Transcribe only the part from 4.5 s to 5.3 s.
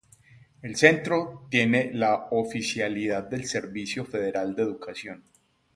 de Educación.